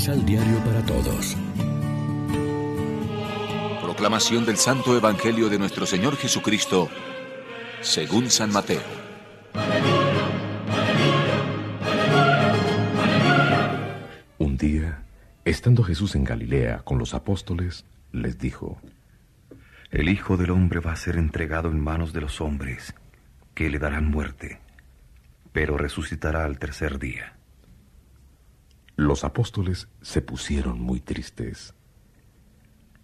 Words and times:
Misal 0.00 0.24
Diario 0.24 0.56
para 0.64 0.80
Todos. 0.86 1.36
Proclamación 3.82 4.46
del 4.46 4.56
Santo 4.56 4.96
Evangelio 4.96 5.50
de 5.50 5.58
nuestro 5.58 5.84
Señor 5.84 6.16
Jesucristo, 6.16 6.88
según 7.82 8.30
San 8.30 8.50
Mateo. 8.50 8.80
Un 14.38 14.56
día, 14.56 15.02
estando 15.44 15.82
Jesús 15.82 16.14
en 16.14 16.24
Galilea 16.24 16.78
con 16.78 16.98
los 16.98 17.12
apóstoles, 17.12 17.84
les 18.10 18.38
dijo, 18.38 18.80
El 19.90 20.08
Hijo 20.08 20.38
del 20.38 20.52
Hombre 20.52 20.80
va 20.80 20.92
a 20.92 20.96
ser 20.96 21.16
entregado 21.16 21.68
en 21.68 21.78
manos 21.78 22.14
de 22.14 22.22
los 22.22 22.40
hombres, 22.40 22.94
que 23.52 23.68
le 23.68 23.78
darán 23.78 24.10
muerte, 24.10 24.60
pero 25.52 25.76
resucitará 25.76 26.46
al 26.46 26.58
tercer 26.58 26.98
día. 26.98 27.34
Los 29.00 29.24
apóstoles 29.24 29.88
se 30.02 30.20
pusieron 30.20 30.78
muy 30.78 31.00
tristes. 31.00 31.72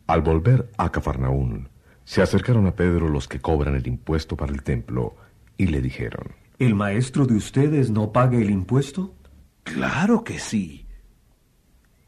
Al 0.07 0.21
volver 0.21 0.71
a 0.77 0.93
Cafarnaún, 0.93 1.71
se 2.05 2.21
acercaron 2.21 2.67
a 2.67 2.77
Pedro 2.77 3.09
los 3.09 3.27
que 3.27 3.41
cobran 3.41 3.77
el 3.77 3.87
impuesto 3.87 4.37
para 4.37 4.53
el 4.53 4.63
templo 4.63 5.17
y 5.57 5.69
le 5.69 5.81
dijeron, 5.81 6.35
¿El 6.59 6.75
maestro 6.75 7.25
de 7.25 7.37
ustedes 7.37 7.91
no 7.91 8.13
paga 8.13 8.37
el 8.37 8.51
impuesto? 8.51 9.15
Claro 9.63 10.23
que 10.23 10.39
sí. 10.39 10.87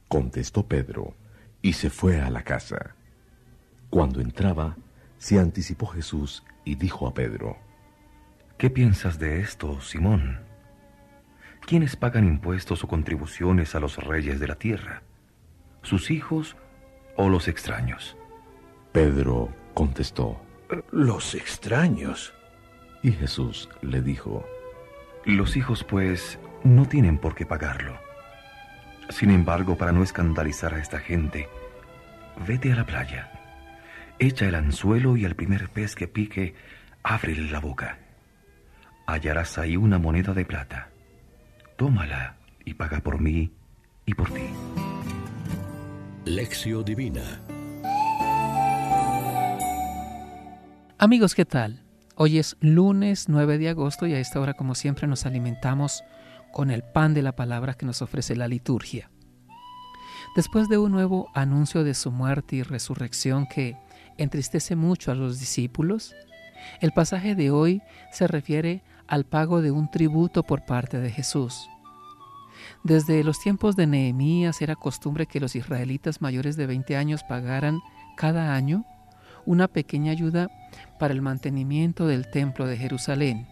Contestó 0.06 0.68
Pedro 0.68 1.14
y 1.62 1.72
se 1.72 1.88
fue 1.88 2.20
a 2.20 2.28
la 2.28 2.42
casa. 2.42 2.94
Cuando 3.88 4.20
entraba, 4.20 4.76
se 5.16 5.38
anticipó 5.38 5.86
Jesús 5.86 6.44
y 6.62 6.74
dijo 6.74 7.06
a 7.06 7.14
Pedro, 7.14 7.56
¿Qué 8.58 8.68
piensas 8.68 9.18
de 9.18 9.40
esto, 9.40 9.80
Simón? 9.80 10.47
¿Quiénes 11.68 11.96
pagan 11.96 12.24
impuestos 12.24 12.82
o 12.82 12.88
contribuciones 12.88 13.74
a 13.74 13.78
los 13.78 13.98
reyes 13.98 14.40
de 14.40 14.48
la 14.48 14.54
tierra? 14.54 15.02
¿Sus 15.82 16.10
hijos 16.10 16.56
o 17.14 17.28
los 17.28 17.46
extraños? 17.46 18.16
Pedro 18.90 19.54
contestó, 19.74 20.40
Los 20.92 21.34
extraños. 21.34 22.32
Y 23.02 23.12
Jesús 23.12 23.68
le 23.82 24.00
dijo, 24.00 24.48
Los 25.26 25.58
hijos, 25.58 25.84
pues, 25.84 26.38
no 26.64 26.86
tienen 26.86 27.18
por 27.18 27.34
qué 27.34 27.44
pagarlo. 27.44 27.98
Sin 29.10 29.30
embargo, 29.30 29.76
para 29.76 29.92
no 29.92 30.02
escandalizar 30.02 30.72
a 30.72 30.80
esta 30.80 31.00
gente, 31.00 31.50
vete 32.46 32.72
a 32.72 32.76
la 32.76 32.86
playa, 32.86 33.30
echa 34.18 34.46
el 34.46 34.54
anzuelo 34.54 35.18
y 35.18 35.26
al 35.26 35.34
primer 35.34 35.68
pez 35.68 35.94
que 35.94 36.08
pique, 36.08 36.54
ábrele 37.02 37.50
la 37.50 37.60
boca. 37.60 37.98
Hallarás 39.06 39.58
ahí 39.58 39.76
una 39.76 39.98
moneda 39.98 40.32
de 40.32 40.46
plata. 40.46 40.92
Tómala 41.78 42.34
y 42.64 42.74
paga 42.74 42.98
por 42.98 43.20
mí 43.20 43.52
y 44.04 44.12
por 44.12 44.28
ti. 44.34 44.42
Lección 46.24 46.84
Divina 46.84 47.40
Amigos, 50.98 51.36
¿qué 51.36 51.44
tal? 51.44 51.84
Hoy 52.16 52.38
es 52.38 52.56
lunes 52.58 53.28
9 53.28 53.58
de 53.58 53.68
agosto 53.68 54.08
y 54.08 54.14
a 54.14 54.18
esta 54.18 54.40
hora, 54.40 54.54
como 54.54 54.74
siempre, 54.74 55.06
nos 55.06 55.24
alimentamos 55.24 56.02
con 56.52 56.72
el 56.72 56.82
pan 56.82 57.14
de 57.14 57.22
la 57.22 57.36
palabra 57.36 57.74
que 57.74 57.86
nos 57.86 58.02
ofrece 58.02 58.34
la 58.34 58.48
liturgia. 58.48 59.08
Después 60.34 60.68
de 60.68 60.78
un 60.78 60.90
nuevo 60.90 61.30
anuncio 61.32 61.84
de 61.84 61.94
su 61.94 62.10
muerte 62.10 62.56
y 62.56 62.64
resurrección 62.64 63.46
que 63.46 63.76
entristece 64.16 64.74
mucho 64.74 65.12
a 65.12 65.14
los 65.14 65.38
discípulos, 65.38 66.16
el 66.80 66.90
pasaje 66.90 67.36
de 67.36 67.52
hoy 67.52 67.82
se 68.10 68.26
refiere 68.26 68.82
al 69.08 69.24
pago 69.24 69.62
de 69.62 69.70
un 69.70 69.90
tributo 69.90 70.42
por 70.42 70.64
parte 70.64 71.00
de 71.00 71.10
Jesús. 71.10 71.68
Desde 72.84 73.24
los 73.24 73.40
tiempos 73.40 73.76
de 73.76 73.86
Nehemías 73.86 74.62
era 74.62 74.76
costumbre 74.76 75.26
que 75.26 75.40
los 75.40 75.56
israelitas 75.56 76.20
mayores 76.20 76.56
de 76.56 76.66
20 76.66 76.96
años 76.96 77.22
pagaran 77.24 77.80
cada 78.16 78.54
año 78.54 78.84
una 79.46 79.68
pequeña 79.68 80.12
ayuda 80.12 80.50
para 80.98 81.14
el 81.14 81.22
mantenimiento 81.22 82.06
del 82.06 82.30
templo 82.30 82.66
de 82.66 82.76
Jerusalén, 82.76 83.48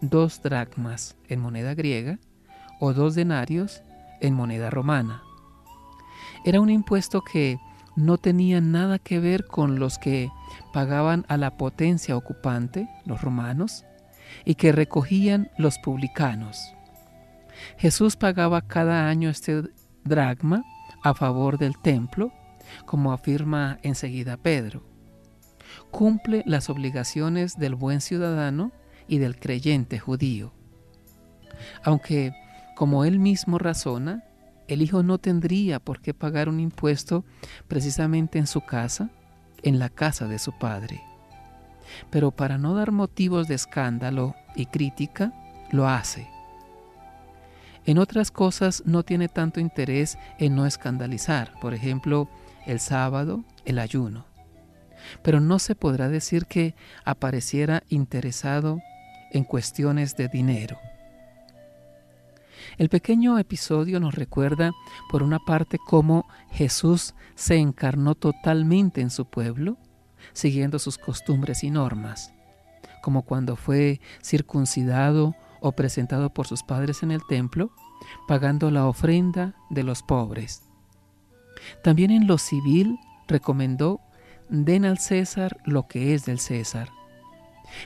dos 0.00 0.42
dracmas 0.42 1.16
en 1.28 1.40
moneda 1.40 1.74
griega 1.74 2.18
o 2.80 2.92
dos 2.92 3.14
denarios 3.14 3.82
en 4.20 4.34
moneda 4.34 4.70
romana. 4.70 5.22
Era 6.44 6.60
un 6.60 6.70
impuesto 6.70 7.22
que 7.22 7.58
no 7.96 8.18
tenía 8.18 8.60
nada 8.60 8.98
que 8.98 9.20
ver 9.20 9.46
con 9.46 9.78
los 9.78 9.98
que 9.98 10.30
pagaban 10.72 11.24
a 11.28 11.36
la 11.36 11.56
potencia 11.56 12.16
ocupante, 12.16 12.88
los 13.04 13.20
romanos, 13.20 13.84
y 14.44 14.54
que 14.54 14.72
recogían 14.72 15.50
los 15.58 15.78
publicanos. 15.78 16.74
Jesús 17.76 18.16
pagaba 18.16 18.62
cada 18.62 19.08
año 19.08 19.28
este 19.28 19.62
dracma 20.04 20.64
a 21.02 21.14
favor 21.14 21.58
del 21.58 21.78
templo, 21.78 22.32
como 22.86 23.12
afirma 23.12 23.78
enseguida 23.82 24.36
Pedro. 24.36 24.82
Cumple 25.90 26.42
las 26.46 26.70
obligaciones 26.70 27.58
del 27.58 27.74
buen 27.74 28.00
ciudadano 28.00 28.72
y 29.08 29.18
del 29.18 29.38
creyente 29.38 29.98
judío. 29.98 30.52
Aunque, 31.84 32.32
como 32.76 33.04
él 33.04 33.18
mismo 33.18 33.58
razona, 33.58 34.24
el 34.68 34.82
hijo 34.82 35.02
no 35.02 35.18
tendría 35.18 35.80
por 35.80 36.00
qué 36.00 36.14
pagar 36.14 36.48
un 36.48 36.60
impuesto 36.60 37.24
precisamente 37.66 38.38
en 38.38 38.46
su 38.46 38.60
casa, 38.60 39.10
en 39.62 39.78
la 39.78 39.88
casa 39.88 40.28
de 40.28 40.38
su 40.38 40.56
padre. 40.58 41.02
Pero 42.10 42.30
para 42.30 42.58
no 42.58 42.74
dar 42.74 42.92
motivos 42.92 43.48
de 43.48 43.54
escándalo 43.54 44.34
y 44.54 44.66
crítica, 44.66 45.32
lo 45.70 45.88
hace. 45.88 46.28
En 47.86 47.98
otras 47.98 48.30
cosas 48.30 48.82
no 48.86 49.02
tiene 49.02 49.28
tanto 49.28 49.58
interés 49.60 50.18
en 50.38 50.54
no 50.54 50.66
escandalizar, 50.66 51.52
por 51.60 51.74
ejemplo, 51.74 52.28
el 52.66 52.78
sábado, 52.78 53.44
el 53.64 53.78
ayuno. 53.78 54.26
Pero 55.22 55.40
no 55.40 55.58
se 55.58 55.74
podrá 55.74 56.08
decir 56.08 56.46
que 56.46 56.74
apareciera 57.04 57.82
interesado 57.88 58.80
en 59.32 59.44
cuestiones 59.44 60.16
de 60.16 60.28
dinero. 60.28 60.78
El 62.76 62.88
pequeño 62.88 63.38
episodio 63.38 63.98
nos 64.00 64.14
recuerda, 64.14 64.72
por 65.10 65.22
una 65.22 65.38
parte, 65.38 65.78
cómo 65.84 66.28
Jesús 66.50 67.14
se 67.34 67.56
encarnó 67.56 68.14
totalmente 68.14 69.00
en 69.00 69.10
su 69.10 69.24
pueblo, 69.24 69.78
siguiendo 70.32 70.78
sus 70.78 70.98
costumbres 70.98 71.64
y 71.64 71.70
normas, 71.70 72.32
como 73.02 73.22
cuando 73.22 73.56
fue 73.56 74.00
circuncidado 74.22 75.34
o 75.60 75.72
presentado 75.72 76.30
por 76.30 76.46
sus 76.46 76.62
padres 76.62 77.02
en 77.02 77.10
el 77.10 77.20
templo, 77.26 77.70
pagando 78.26 78.70
la 78.70 78.86
ofrenda 78.86 79.54
de 79.68 79.82
los 79.82 80.02
pobres. 80.02 80.62
También 81.82 82.10
en 82.10 82.26
lo 82.26 82.38
civil 82.38 82.98
recomendó, 83.28 84.00
den 84.48 84.84
al 84.84 84.98
César 84.98 85.58
lo 85.64 85.86
que 85.86 86.14
es 86.14 86.24
del 86.24 86.38
César. 86.38 86.88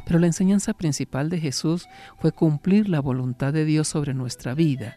Pero 0.07 0.19
la 0.19 0.27
enseñanza 0.27 0.73
principal 0.73 1.29
de 1.29 1.41
Jesús 1.41 1.89
fue 2.19 2.33
cumplir 2.33 2.89
la 2.89 3.01
voluntad 3.01 3.53
de 3.53 3.65
Dios 3.65 3.89
sobre 3.89 4.15
nuestra 4.15 4.55
vida. 4.55 4.97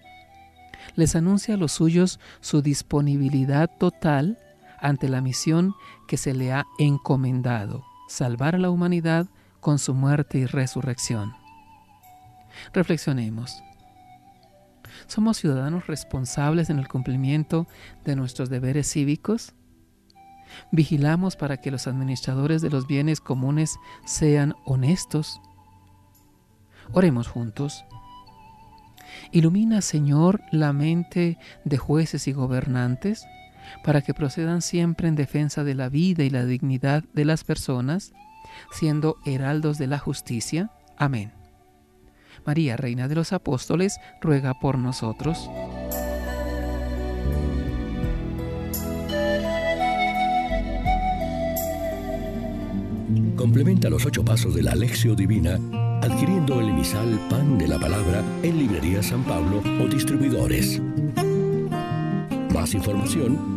Les 0.95 1.15
anuncia 1.15 1.55
a 1.55 1.57
los 1.57 1.73
suyos 1.73 2.19
su 2.39 2.61
disponibilidad 2.61 3.69
total 3.77 4.39
ante 4.79 5.09
la 5.09 5.21
misión 5.21 5.75
que 6.07 6.17
se 6.17 6.33
le 6.33 6.53
ha 6.53 6.65
encomendado, 6.79 7.83
salvar 8.07 8.55
a 8.55 8.59
la 8.59 8.69
humanidad 8.69 9.27
con 9.59 9.79
su 9.79 9.93
muerte 9.93 10.37
y 10.39 10.45
resurrección. 10.45 11.33
Reflexionemos. 12.73 13.63
¿Somos 15.07 15.37
ciudadanos 15.37 15.87
responsables 15.87 16.69
en 16.69 16.79
el 16.79 16.87
cumplimiento 16.87 17.67
de 18.03 18.15
nuestros 18.15 18.49
deberes 18.49 18.91
cívicos? 18.91 19.53
¿Vigilamos 20.71 21.35
para 21.35 21.57
que 21.57 21.71
los 21.71 21.87
administradores 21.87 22.61
de 22.61 22.69
los 22.69 22.87
bienes 22.87 23.19
comunes 23.19 23.77
sean 24.05 24.55
honestos? 24.65 25.41
Oremos 26.93 27.27
juntos. 27.27 27.83
Ilumina, 29.31 29.81
Señor, 29.81 30.41
la 30.51 30.73
mente 30.73 31.37
de 31.65 31.77
jueces 31.77 32.27
y 32.27 32.33
gobernantes 32.33 33.25
para 33.83 34.01
que 34.01 34.13
procedan 34.13 34.61
siempre 34.61 35.07
en 35.07 35.15
defensa 35.15 35.63
de 35.63 35.75
la 35.75 35.89
vida 35.89 36.23
y 36.23 36.29
la 36.29 36.45
dignidad 36.45 37.03
de 37.13 37.25
las 37.25 37.43
personas, 37.43 38.13
siendo 38.71 39.17
heraldos 39.25 39.77
de 39.77 39.87
la 39.87 39.99
justicia. 39.99 40.71
Amén. 40.97 41.31
María, 42.45 42.77
Reina 42.77 43.07
de 43.07 43.15
los 43.15 43.33
Apóstoles, 43.33 43.99
ruega 44.21 44.53
por 44.53 44.77
nosotros. 44.77 45.49
Complementa 53.35 53.89
los 53.89 54.05
ocho 54.05 54.25
pasos 54.25 54.55
de 54.55 54.63
la 54.63 54.71
Alexio 54.71 55.15
Divina 55.15 55.59
adquiriendo 56.01 56.59
el 56.61 56.69
emisal 56.69 57.19
Pan 57.29 57.57
de 57.57 57.67
la 57.67 57.79
Palabra 57.79 58.23
en 58.43 58.57
Librería 58.59 59.03
San 59.03 59.23
Pablo 59.23 59.61
o 59.81 59.87
distribuidores. 59.87 60.81
Más 62.53 62.73
información 62.73 63.56